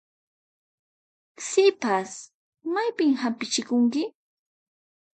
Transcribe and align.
Sipas, 1.47 2.11
maypin 2.73 3.11
hampichikunki? 3.23 4.03